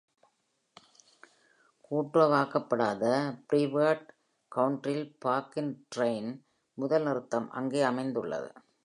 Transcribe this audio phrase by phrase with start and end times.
[1.83, 3.03] கூட்டுறவாக்கப்படாத
[3.49, 4.01] Brevard
[4.51, 6.33] கவுன்டியில் பார்க்-இன் riding
[6.77, 8.51] முதல் நிறுத்தம் அங்கே அமைந்துள்ளது.